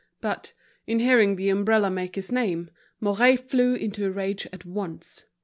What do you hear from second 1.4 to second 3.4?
umbrella maker's name, Mouret